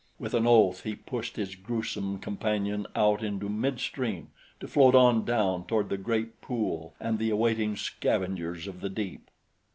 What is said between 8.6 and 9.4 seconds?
of the deep.